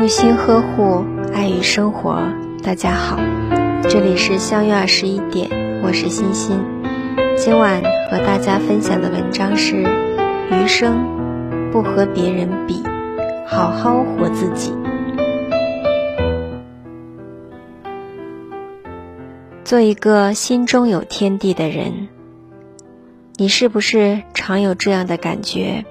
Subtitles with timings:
[0.00, 2.22] 用心呵护，爱与生活。
[2.62, 3.18] 大家好，
[3.82, 5.50] 这里是相约二十一点，
[5.82, 6.58] 我是欣欣。
[7.36, 9.82] 今晚和大家分享的文章是：
[10.52, 12.82] 余生不和别人比，
[13.46, 14.72] 好好活自己。
[19.64, 22.08] 做一个心中有天地的人。
[23.36, 25.84] 你是不是常有这样的感觉？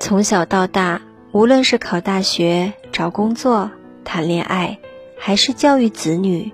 [0.00, 3.70] 从小到大，无论是考大学、找工作、
[4.04, 4.78] 谈恋爱，
[5.18, 6.52] 还是教育子女，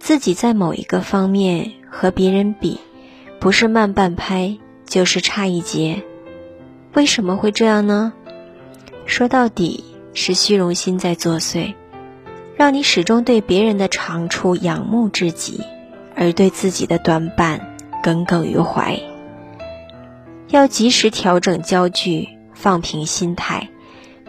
[0.00, 2.80] 自己在某一个方面和别人比，
[3.38, 6.02] 不是慢半拍，就是差一截。
[6.94, 8.14] 为什么会这样呢？
[9.04, 11.74] 说到底是虚荣心在作祟，
[12.56, 15.60] 让你始终对别人的长处仰慕至极，
[16.16, 18.98] 而对自己的短板耿耿于怀。
[20.48, 23.68] 要及时调整焦距，放平心态，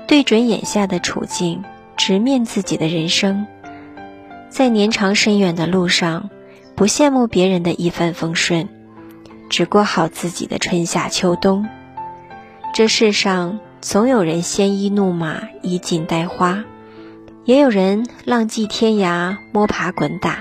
[0.10, 1.64] 对准眼下的处境，
[1.96, 3.46] 直面自己的人生。
[4.50, 6.32] 在年长深远的路上，
[6.76, 8.68] 不羡慕别人的一帆风顺，
[9.52, 11.70] 只过好自己的春夏秋冬。
[12.74, 16.64] 这世上总有人鲜衣怒马，以锦带花，
[17.46, 20.40] 也有人浪迹天涯，摸爬滚打。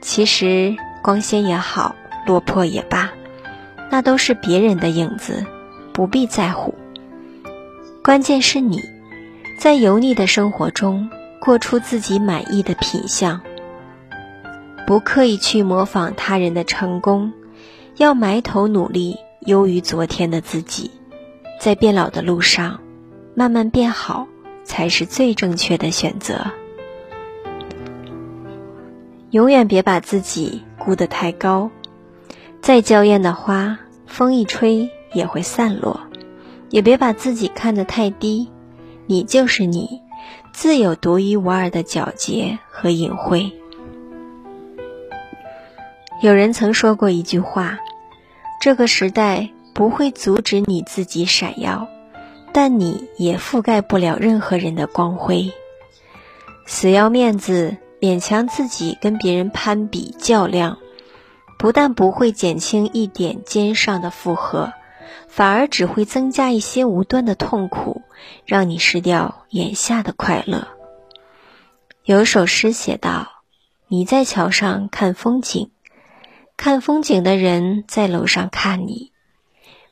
[0.00, 1.94] 其实光鲜也好，
[2.26, 3.10] 落魄也罢。
[3.88, 5.46] 那都是别人的影子，
[5.92, 6.74] 不必在乎。
[8.02, 8.80] 关键是你，
[9.58, 13.42] 在油腻的生活中过出自己满意的品相，
[14.86, 17.30] 不刻意去模仿他人的成功，
[17.98, 20.90] 要埋头努力，优于昨天的自己，
[21.60, 22.80] 在变老的路上，
[23.34, 24.26] 慢慢变好，
[24.64, 26.46] 才是最正确的选择。
[29.30, 31.70] 永远别把自己估得太高。
[32.62, 36.00] 再娇艳的花，风一吹也会散落。
[36.70, 38.48] 也别把自己看得太低，
[39.06, 40.00] 你就是你，
[40.52, 43.52] 自有独一无二的皎洁和隐晦。
[46.22, 47.78] 有人曾说过一句话：
[48.60, 51.88] 这个时代不会阻止你自己闪耀，
[52.52, 55.50] 但你也覆盖不了任何人的光辉。
[56.66, 60.78] 死要面子，勉强自己跟别人攀比较量。
[61.58, 64.72] 不但不会减轻一点肩上的负荷，
[65.28, 68.02] 反而只会增加一些无端的痛苦，
[68.44, 70.68] 让你失掉眼下的快乐。
[72.04, 73.42] 有首诗写道
[73.88, 75.70] ：“你在桥上看风景，
[76.56, 79.12] 看风景的人在楼上看你。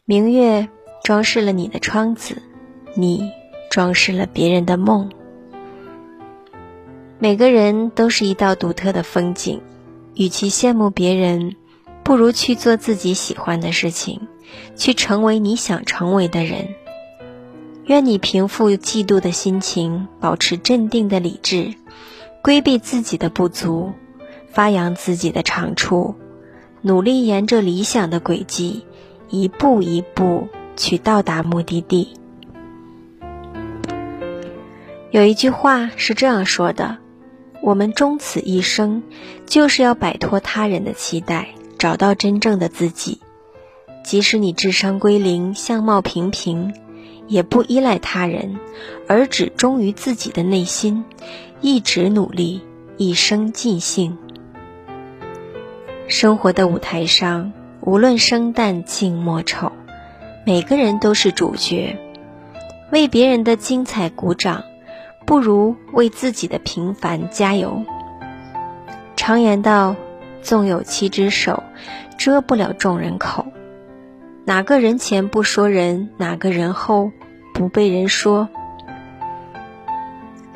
[0.04, 0.68] 明月
[1.02, 2.42] 装饰了你的窗子，
[2.94, 3.30] 你
[3.70, 5.10] 装饰了别人的梦。
[7.18, 9.62] 每个人都是一道独特的风景。”
[10.14, 11.54] 与其羡慕别人，
[12.02, 14.26] 不如去做自己喜欢的事情，
[14.76, 16.74] 去成为你想成为的人。
[17.86, 21.74] 愿你平复嫉妒的心情，保持镇定的理智，
[22.42, 23.92] 规避自己的不足，
[24.50, 26.14] 发扬自己的长处，
[26.82, 28.84] 努力沿着理想的轨迹，
[29.30, 32.14] 一步一步去到达目的地。
[35.10, 36.98] 有一句话是这样说的。
[37.60, 39.02] 我们终此一生，
[39.44, 43.20] 就是要摆脱他人的期待，找到真正的自己。
[44.08, 46.72] 即使你智商归零，相貌平平，
[47.26, 48.58] 也不依赖他人，
[49.06, 51.04] 而只忠于自己的内心，
[51.60, 52.62] 一直努力，
[52.96, 54.16] 一生尽兴。
[56.06, 57.52] 生活的舞台上，
[57.82, 59.72] 无论生旦净末丑，
[60.46, 61.98] 每个人都是主角，
[62.90, 64.64] 为别人的精彩鼓掌。
[65.26, 67.82] 不如为自己的平凡加油。
[69.16, 69.96] 常言道
[70.40, 71.62] ：“纵有七只手，
[72.16, 73.44] 遮不了众人口。”
[74.48, 77.12] 哪个人前不说人，哪个人后
[77.52, 78.48] 不被人说？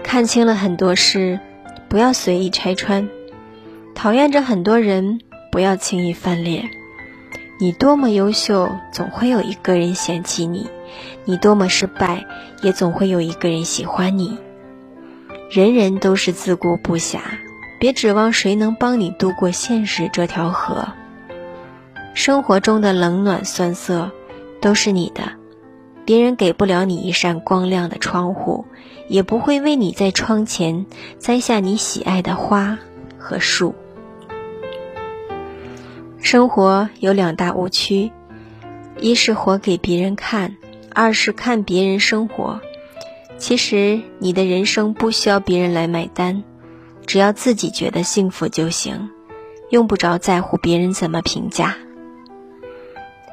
[0.03, 1.39] 看清了很多事，
[1.91, 3.09] 不要随意拆穿；
[3.95, 5.21] 讨厌着很多人，
[5.51, 6.71] 不要轻易翻脸。
[7.61, 10.71] 你多么优秀，总会有一个人嫌弃你；
[11.27, 12.25] 你多么失败，
[12.63, 14.39] 也总会有一个人喜欢你。
[15.51, 17.19] 人人都是自顾不暇，
[17.79, 20.89] 别指望谁能帮你渡过现实这条河。
[22.15, 24.11] 生活中的冷暖酸涩
[24.61, 25.33] 都是你的，
[26.05, 28.65] 别人给不了你一扇光亮的窗户，
[29.09, 30.87] 也不会为你在窗前
[31.19, 32.79] 栽下你喜爱的花
[33.19, 33.75] 和树。
[36.21, 38.13] 生活有两大误区，
[39.01, 40.57] 一是活给别人看，
[40.95, 42.61] 二是看别人生活。
[43.39, 46.45] 其实你的人生不需要别人来买单，
[47.07, 49.11] 只要自己觉得幸福就行，
[49.71, 51.75] 用不着在乎别人怎么评价。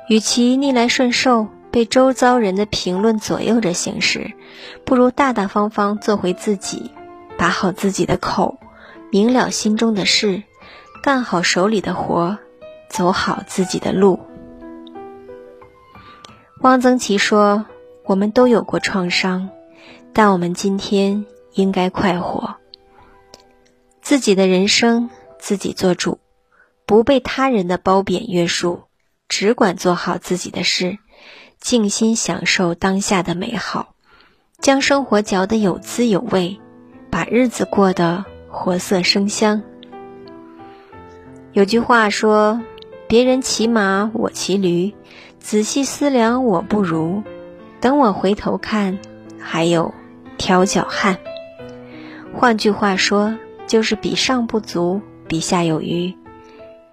[0.09, 4.33] 与其逆来顺受，被周遭人的评论左右着行事，
[4.83, 6.89] 不如大大方方做回自己，
[7.37, 8.57] 把好自己的口，
[9.11, 10.41] 明了心中的事，
[11.03, 12.39] 干好手里的活，
[12.89, 14.19] 走好自己的路。
[16.61, 17.67] 汪曾祺说
[18.03, 19.51] ：“我们都有过创伤，
[20.11, 22.55] 但我们今天应该快活。
[24.01, 26.17] 自己的人生自己做主，
[26.87, 28.88] 不被他人的褒贬约束，
[29.29, 30.97] 只管做好自己的事，
[31.61, 33.93] 静心享受当下的美好，
[34.59, 36.59] 将生活嚼得有滋有味，
[37.09, 39.61] 把日子过得活色生香。”
[41.53, 42.61] 有句话说
[43.07, 44.93] ：“别人骑马，我骑驴。”
[45.39, 47.23] 仔细思量，我不如；
[47.79, 48.99] 等我回头看，
[49.39, 49.93] 还有
[50.37, 51.17] 挑脚汉。
[52.35, 56.13] 换句话说，就是比上不足，比下有余。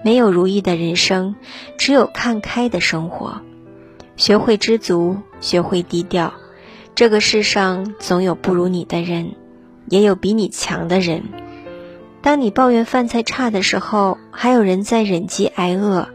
[0.07, 1.35] 没有如意的人生，
[1.79, 3.41] 只有看开的生活。
[4.17, 6.33] 学会知足，学会低调。
[6.95, 9.35] 这个世上总有不如你的人，
[9.89, 11.25] 也有比你强的人。
[12.23, 16.09] 当你抱怨饭菜差的时候，还有人在忍饥挨饿。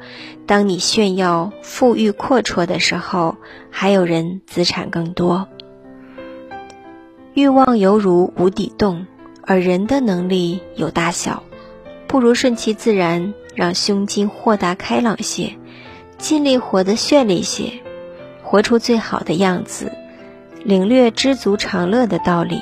[0.48, 3.36] 当你炫耀富裕阔绰的时候，
[3.72, 5.50] 还有人资产更多。
[7.34, 9.06] 欲望犹如无底洞，
[9.42, 11.44] 而人的能力有大小，
[12.12, 15.56] 不如顺其自然，让胸襟豁达开朗些，
[16.18, 17.72] 尽力活得绚丽些，
[18.44, 19.90] 活出最好的样子，
[20.62, 22.62] 领略知足常乐的道理。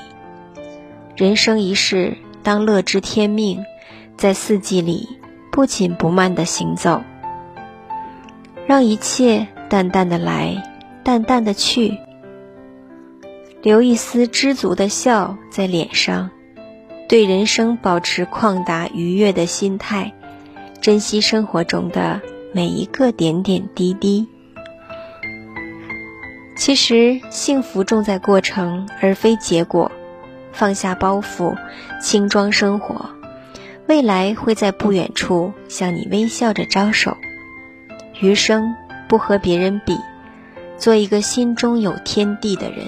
[1.16, 3.66] 人生一世，当乐知天命，
[4.16, 5.10] 在四季里
[5.52, 7.02] 不紧不慢地行走。
[8.68, 10.64] 让一切淡淡的来，
[11.04, 11.98] 淡淡的去，
[13.64, 16.30] 留一丝知足的笑在脸上，
[17.10, 20.14] 对人生保持旷达愉悦的心态，
[20.80, 22.22] 珍惜生活中的
[22.54, 24.28] 每一个点点滴滴。
[26.56, 29.92] 其实，幸福重在过程，而非结果。
[30.52, 31.56] 放下包袱，
[32.00, 33.10] 轻装生活，
[33.88, 37.18] 未来会在不远处向你微笑着招手。
[38.20, 38.76] 余生
[39.08, 39.98] 不和别人比，
[40.78, 42.86] 做一个心中有天地的人，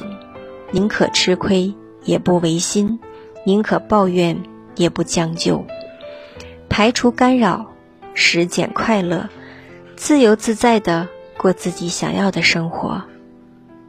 [0.70, 1.74] 宁可吃亏
[2.04, 3.00] 也不违心，
[3.44, 4.44] 宁可抱怨
[4.76, 5.66] 也不将就，
[6.70, 7.68] 排除干扰，
[8.14, 9.30] 实践快乐，
[9.96, 11.08] 自由自在的
[11.38, 13.04] 过自己想要的生活。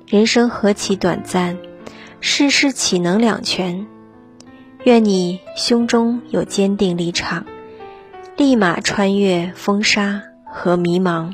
[0.06, 1.58] 人生何其短暂，
[2.20, 3.86] 世事岂能两全？
[4.84, 7.46] 愿你胸中有坚定立场，
[8.36, 10.22] 立马穿越风沙。
[10.54, 11.32] 和迷茫，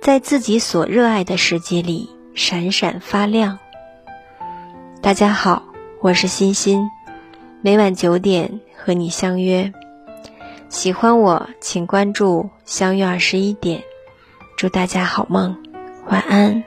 [0.00, 3.58] 在自己所热爱的世界里闪闪发亮。
[5.02, 5.64] 大家好，
[6.00, 6.88] 我是欣欣，
[7.66, 9.72] 每晚九点和你相约。
[10.68, 13.82] 喜欢我，请关注“相约二十一点”。
[14.56, 15.52] 祝大家好梦，
[16.08, 16.62] 晚安。